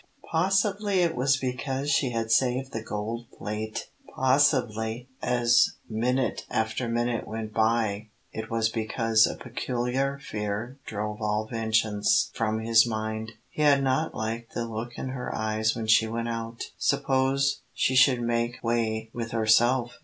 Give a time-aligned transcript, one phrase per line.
[0.31, 3.91] Possibly it was because she had saved the gold plate.
[4.15, 11.45] Possibly as minute after minute went by it was because a peculiar fear drove all
[11.45, 13.33] vengeance from his mind.
[13.51, 16.63] He had not liked the look in her eyes when she went out.
[16.79, 19.99] Suppose she should make way with herself?